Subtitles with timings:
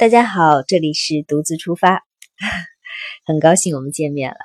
[0.00, 2.02] 大家好，这里是独自出发，
[3.26, 4.38] 很高兴我们见面了。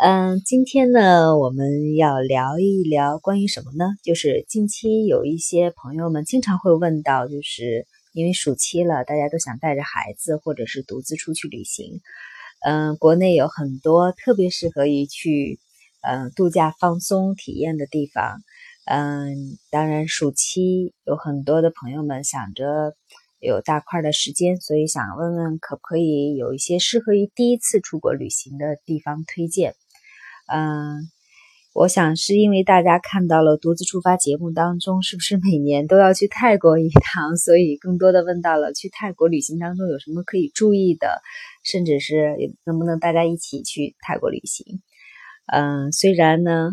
[0.00, 3.86] 嗯，今天呢，我们要聊一聊关于什么呢？
[4.04, 12.00] 就是近期有一些朋友们经常会问到，就是因为暑期了，大家都想带着孩子或者是独自出去旅行。
[12.64, 15.58] 嗯，国内有很多特别适合于去
[16.02, 18.38] 嗯度假放松体验的地方。
[18.84, 22.94] 嗯，当然暑期有很多的朋友们想着。
[23.44, 29.74] 有大块的时间，所以想问问可不可以有一些适合于第一次出国旅行的地方推荐？
[30.50, 31.10] 嗯，
[31.74, 41.20] 我想是因为大家看到了独自出发节目当中，是不是每年都要去泰国一趟，所以更多的问到了去泰国旅行当中有什么可以注意的，
[41.62, 44.80] 甚至是能不能大家一起去泰国旅行？
[45.52, 46.70] 嗯，虽然呢，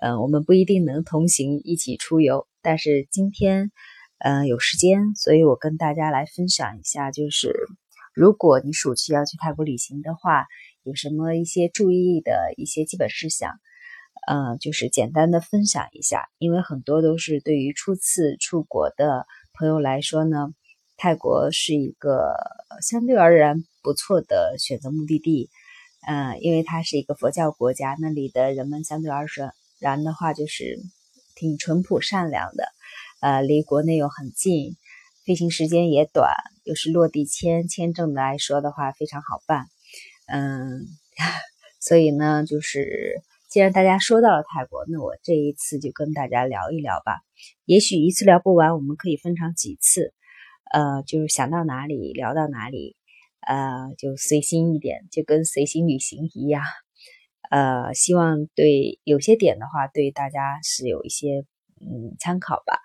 [0.00, 3.70] 嗯，我们不一定能同行一起出游，但是今天。
[4.18, 7.52] 嗯，有时间，所以我跟大家来分享一下，就是
[8.14, 10.46] 如果你暑期要去泰国旅行的话，
[10.82, 13.52] 有什么一些注意的一些基本事项，
[14.28, 19.26] 嗯，就是简单的分享一下，因为很多都是对于初次出国的
[19.58, 20.48] 朋友来说呢，
[20.96, 22.34] 泰国是一个
[22.80, 25.50] 相对而言不错的选择目的地，
[26.06, 29.26] 嗯，因为它是一个佛教国家，那里的人们相对而
[29.80, 30.78] 言的话就是
[31.34, 32.73] 挺淳朴善良的。
[33.24, 34.76] 呃，离国内又很近，
[35.24, 36.30] 飞行时间也短，
[36.64, 39.64] 又是落地签签证来说的话非常好办，
[40.26, 40.82] 嗯，
[41.80, 47.22] 所以呢，就是既然大家说到了泰国，那我这一次就跟大家聊一聊吧。
[47.64, 50.12] 也许一次聊不完，我们可以分成几次，
[50.74, 52.94] 呃，就是想到哪里聊到哪里，
[53.40, 56.62] 呃，就随心一点，就跟随心旅行一样，
[57.50, 61.46] 呃，希望对有些点的话，对大家是有一些
[61.80, 62.80] 嗯参考吧。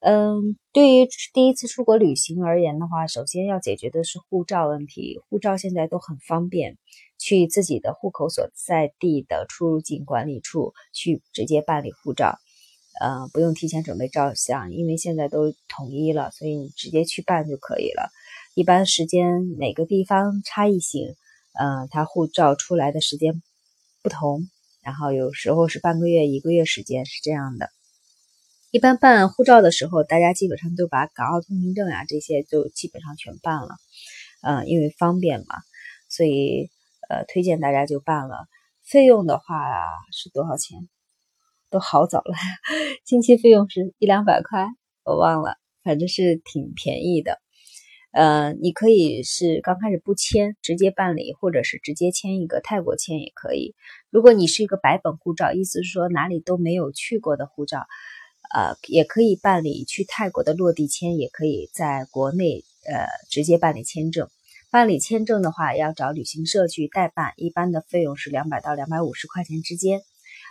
[0.00, 5.20] 嗯，对于第一次出国旅行而言的话，首先要解决的是护照问题。
[5.28, 6.78] 护照现在都很方便，
[7.18, 12.38] 去自己的户口所在地的出入境管理处去直接办理护照。
[12.98, 18.10] 呃，不用提前准备照相，因为现在都统一了，所以你直接去办就可以了。
[18.54, 21.14] 一般时间每个地方差异性，
[21.52, 23.42] 呃，他护照出来的时间
[24.02, 24.48] 不同，
[24.82, 27.68] 然后有时候是半个月、一个月时间是这样的。
[28.72, 33.70] 一般办护照的时候，大家基本上都把港澳通行证呀这些就基本上全办了，
[34.42, 35.56] 嗯，因为方便嘛，
[36.08, 36.70] 所以
[37.08, 38.46] 呃推荐大家就办了。
[38.84, 39.44] 费用的话
[40.12, 40.88] 是多少钱？
[41.68, 42.34] 都好早了，
[43.04, 44.68] 近期费用是一两百块，
[45.04, 47.40] 我忘了，反正是挺便宜的。
[48.12, 53.74] 呃，你可以是刚开始不签，直接办理，或者是直接签一个泰国签也可以。
[54.10, 57.86] 如果你是一个白本护照，意思是说哪里都没有去过的护照。
[58.52, 64.28] 呃，也可以办理去泰国的落地签，也可以在国内呃直接办理签证。
[64.70, 70.00] 办理签证的话，要找旅行社去代办，一般的费用是两百到两百五十块钱之间。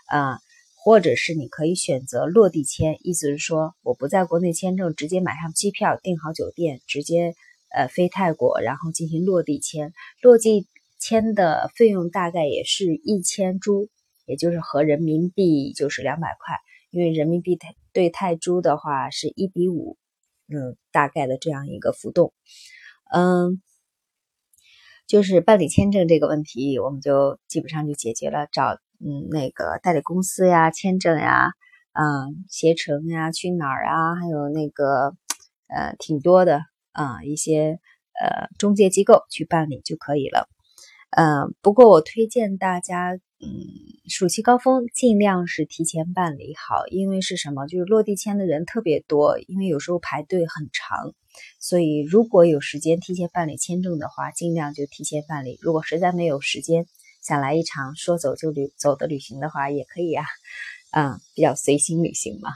[0.08, 0.40] 啊，
[0.76, 7.36] 或者是你可以选择落地签，意思是说我不在国内签证，直接买上机票，订好酒店，直接
[7.70, 9.94] 呃飞泰国，然后进行落地签。
[10.22, 10.68] 落地
[11.00, 13.90] 签的费用大概也是一千铢，
[14.26, 16.56] 也就是合人民币就是两百块。
[16.92, 19.98] 因为人民币太对泰铢的话是一比五，
[20.48, 22.34] 嗯，大概的这样一个浮动，
[23.12, 23.62] 嗯，
[25.08, 31.50] 就是办理签证这个问题，我们就基本上就解决了，找嗯那个代理公司呀、签证呀、
[31.94, 35.16] 嗯携程呀、去哪儿啊，还有那个
[35.68, 36.62] 呃挺多的
[36.92, 37.80] 啊一些
[38.20, 40.48] 呃中介机构去办理就可以了，
[41.12, 43.20] 嗯，不过我推荐大家。
[43.42, 43.48] 嗯，
[44.10, 47.68] 暑期高峰尽量是提前办理好，因为是什么？
[47.68, 51.14] 就是落地签的人特别多，因为有时候排队很长，
[51.58, 55.58] 所以如果有时间提前办理签证的话，尽量就提前办理。
[55.62, 56.86] 如果实在没有时间，
[57.22, 60.26] 想来一场说走就旅走的旅行的话，也可以啊，
[60.92, 62.52] 嗯，比较随心旅行嘛。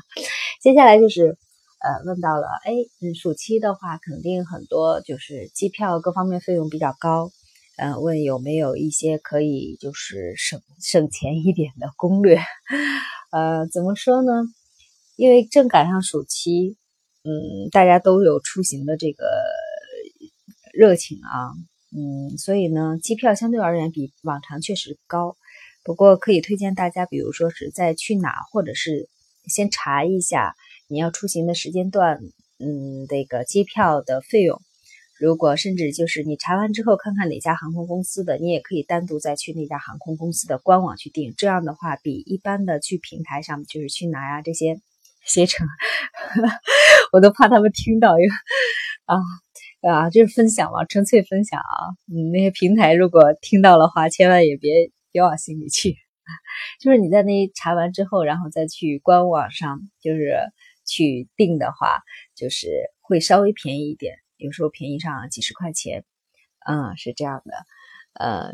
[0.62, 1.36] 接下来就是
[1.80, 2.72] 呃，问到了，哎，
[3.02, 7.30] 嗯，暑期的话，肯定很多就是机票各方面费用比较高。
[7.76, 12.38] 嗯，问有没有一些可以就是省省钱一点的攻略？
[13.32, 14.32] 呃，怎么说呢？
[15.16, 16.76] 因为正赶上暑期，
[17.24, 19.24] 嗯，大家都有出行的这个
[20.74, 21.52] 热情啊，
[21.96, 25.36] 嗯，所以呢，机票相对而言比往常确实高。
[25.84, 29.08] 不过可以推荐大家，比如说是在去哪，或者是
[29.46, 30.54] 先查一下
[30.88, 32.20] 你要出行的时间段，
[32.58, 34.60] 嗯，这个机票的费用。
[35.22, 41.32] 如果甚至就是你查完之后，看看哪家航空公司的，你也可以单独再去那家航空公司的官网去订。
[41.36, 44.80] 这样的话，比一般的去平台上，就是去哪呀这些
[45.24, 45.64] 携程，
[47.14, 48.16] 我都怕他们听到，
[49.04, 49.16] 啊，
[49.88, 51.94] 啊，就是分享嘛，纯粹分享啊。
[52.12, 55.94] 嗯，那些平台如果听到的话，千万也别别往心里去。
[56.82, 60.36] 就是你在那查完之后，然后再去官网上，就是
[60.84, 62.00] 去订的话，
[62.34, 62.66] 就是
[63.00, 66.04] 会稍微便宜一点，有时候便宜上几十块钱。
[66.66, 67.54] 嗯，是这样的。
[68.14, 68.52] 呃，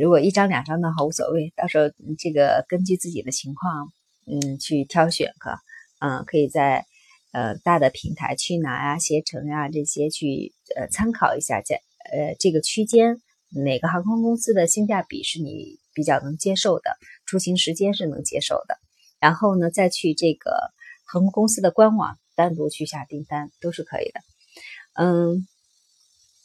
[0.00, 1.84] 如果一张两张的话无所谓，到时候
[2.18, 3.92] 这个根据自己的情况，
[4.26, 5.58] 嗯，去挑选个，
[6.00, 6.86] 嗯，可以在。
[7.32, 16.90] 呃，大的平台去拿呀、携程呀这些去呃参考一下，这呃这个区间哪个航空公司的性价比是你比较能接受的，
[17.26, 18.80] 出行时间是能接受的，
[19.20, 20.72] 然后呢再去这个
[21.06, 24.20] 航空公司的官网单独去下订单都是可以的。
[25.00, 25.46] 嗯，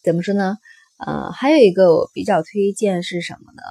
[0.01, 0.57] 怎么说呢？
[0.97, 3.61] 呃，还有一个我比较推荐是什么呢？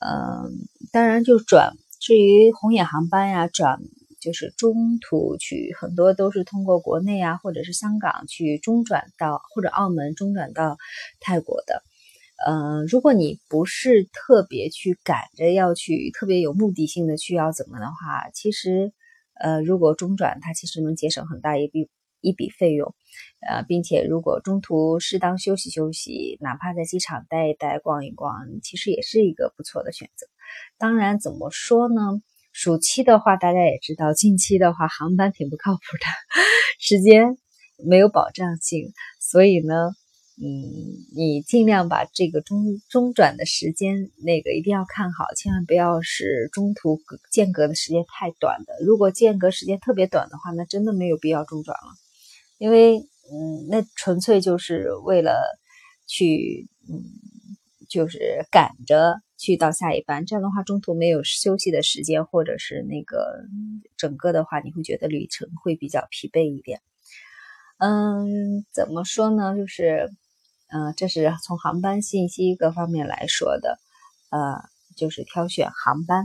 [0.00, 0.50] 嗯，
[0.90, 3.78] 当然就转，至于红眼航班呀转。
[4.20, 10.78] 就是中途去很多都是通过国内啊，或者是香港去中转到或者澳门中转到
[11.20, 11.82] 泰国的。
[12.46, 18.94] 嗯，如果你不是特别去赶着要去，特别有目的性的去要怎么的话，其实
[19.38, 21.90] 呃，如果中转，它其实能节省很大一笔
[22.24, 22.94] 一笔费用。
[23.46, 28.32] 呃，并且如果中途适当休息休息，哪怕在机场待一待、逛一逛，
[28.62, 30.26] 其实也是一个不错的选择。
[30.78, 32.22] 当然，怎么说呢？
[32.52, 36.06] 暑期的话，大家也知道，近期的话航班挺不靠谱的，
[36.78, 37.36] 时间
[37.84, 39.90] 没有保障性，所以呢，
[40.40, 40.46] 嗯，
[41.16, 47.00] 你尽量把这个中中转的时间那个一定要看好，千万不要是中途
[47.30, 48.72] 间隔的时间太短的。
[48.86, 51.92] 如果间隔时间特别短的话，那真的没有必要中转了，
[52.58, 55.58] 因为嗯，那纯粹就是为了
[56.06, 57.02] 去嗯，
[57.88, 59.20] 就是赶着。
[59.36, 63.44] 去到下一班，这样的话中途没有休息的时间，或者是那个
[63.98, 66.80] 整个的话，你会觉得旅程会比较疲惫一点。
[67.76, 69.54] 嗯，怎么说呢？
[69.54, 70.08] 就是，
[70.68, 73.76] 嗯，这是从航班信息各方面来说的。
[74.30, 74.62] 呃，
[74.96, 76.24] 就是挑选航班，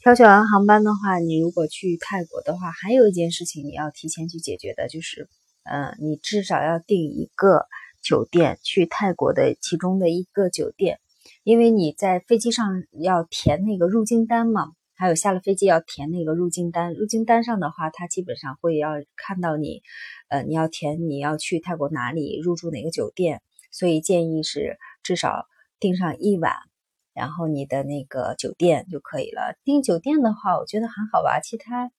[0.00, 5.28] 挑选完航班的话，你如果去泰国的话，还有一件事情你要提前去解决的，就是，
[5.64, 7.66] 嗯，你至少要订一个
[8.02, 11.00] 酒店，去泰国的其中的一个酒店。
[11.42, 16.94] 因为你在飞机上要填那个入境单嘛，还有下了飞机要填那个入境单。
[16.94, 19.82] 入境单上的话，它基本上会要看到你，
[20.28, 25.46] 呃，你要填你要去泰国哪里入住哪个酒店，所以建议是至少
[25.78, 26.54] 订上一晚，
[27.14, 29.56] 然后你的那个酒店就可以了。
[29.64, 31.90] 订酒店的话，我觉得还好吧，其他，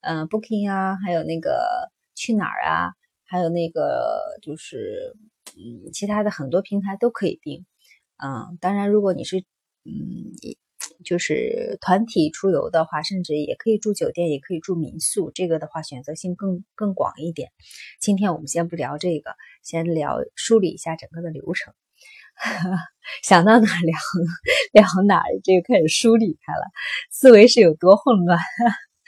[0.00, 2.94] 嗯，Booking 啊，还有那个去哪儿啊，
[3.28, 5.14] 还有那个就是，
[5.56, 7.66] 嗯，其他的很多平台都可以订。
[8.16, 9.44] 嗯，当然，如果你是
[9.84, 10.32] 嗯，
[11.04, 15.30] 就是团体出游的话，甚至也可以住酒店，也可以住民宿。
[15.32, 17.50] 这个的话，选择性更更广一点。
[18.00, 21.74] 今天我们先不聊这个，先聊梳理一下整个的流程。
[23.22, 23.98] 想到哪聊
[24.72, 26.64] 聊哪，这个开始梳理开了，
[27.10, 28.38] 思维是有多混乱。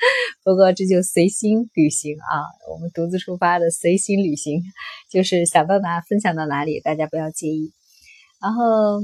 [0.45, 2.43] 不过这就随心旅行啊，
[2.73, 4.63] 我们独自出发的随心旅行，
[5.11, 7.73] 就是想到哪分享到哪里，大家不要介意。
[8.41, 9.01] 然后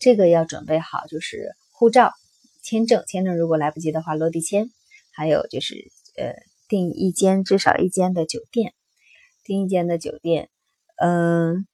[0.00, 2.12] 这个要准备好，就是护照、
[2.62, 3.04] 签证。
[3.06, 4.70] 签证如果来不及的话，落地签。
[5.12, 5.74] 还有就是
[6.16, 6.34] 呃，
[6.68, 8.72] 订一间至少一间的酒店，
[9.44, 10.48] 订一间的酒店。
[10.96, 11.66] 嗯，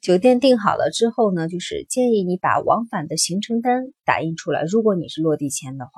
[0.00, 4.62] 酒店订好了之后呢，就是建议你把往返的行程单打印出来。
[4.62, 5.92] 如果你是落地签的话，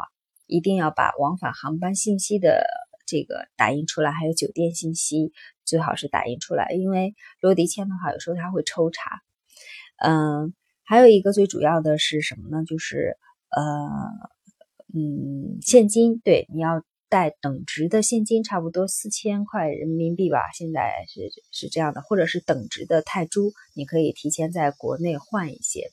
[0.51, 2.67] 一定要把往返航班信息的
[3.07, 5.33] 这个打印出来，还有酒店信息
[5.65, 9.23] 最好是打印出来，因为落地签的话，有时候他会抽查。
[10.03, 10.55] 嗯，
[10.85, 12.65] 还有一个最主要的是什么呢？
[12.65, 13.17] 就是
[13.51, 13.63] 呃，
[14.95, 25.91] 嗯，现金，对，你要带等值的现金，差不多四千块人民币吧，现在是是这样的，或者是等值的泰铢，你可以提前在国内换一些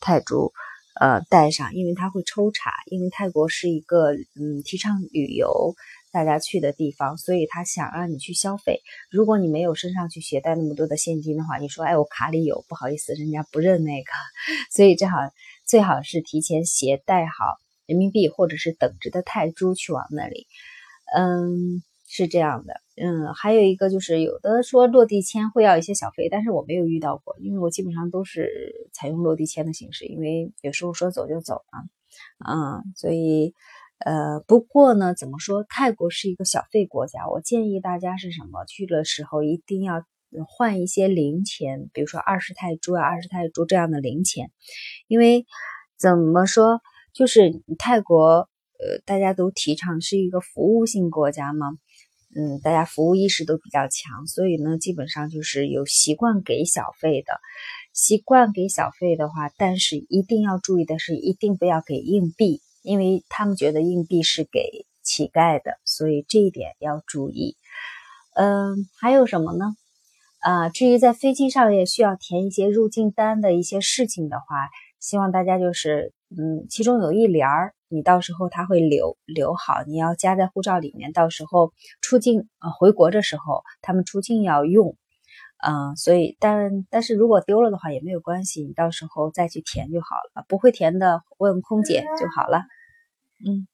[0.00, 0.52] 泰铢，
[1.00, 5.74] 呃，带上，因为它会抽查，因为泰国是一个嗯提倡旅游。
[6.12, 8.80] 大家去的地方，所以他想让你去消费。
[9.10, 14.10] 如果你没有身上去携带那么多的现金的话，你说，哎，我卡里有，不好意思，人家不认那个。
[14.74, 15.18] 所以最好
[15.66, 20.46] 最好是提前携带好人民币或者是等值的泰铢去往那里。
[21.14, 22.80] 嗯，是这样的。
[22.96, 31.80] 嗯，还有一个就是有的说落地签会要一些小费，但是我没有遇到过，因为我基本上都是采用落地签的形式，因为有时候说走就走嘛。
[32.46, 33.54] 嗯，所以。
[33.98, 35.64] 呃，不过呢，怎么说？
[35.66, 38.66] 泰国是一个小费国家，我建议大家是什么？
[38.66, 40.04] 去的时候一定要
[40.46, 44.50] 换一些零钱，比如说二十泰铢啊、二十泰铢这样的零钱，
[45.08, 45.46] 因为
[45.98, 46.82] 怎么说，
[47.14, 51.78] 就是泰国，呃，大家都提倡是一个服务性国家嘛，
[52.38, 57.40] 嗯，大家服务意识都比较强，所以呢，基本上就是有习惯给小费的。
[57.94, 67.56] 习惯给小费的话，但是一定要注意的是，一定不要给硬币，因为他们觉得硬币是给乞丐的，所以这一点要注意。
[68.34, 69.74] 嗯，还有什么呢？
[70.40, 74.68] 啊，至于在飞机上也需要填一些入境单的一些事情的话，
[75.00, 84.96] 希望大家就是，嗯，其中有一联儿，你到时候他会留留好，你要加在护照里面，到时候出境呃回国的时候，他们出境要用。
[85.58, 90.44] 嗯，所以，但但是如果丢了的话也没有关系，你到时候再去填就好了。
[90.48, 92.64] 不会填的问空姐就好了。
[93.46, 93.66] 嗯。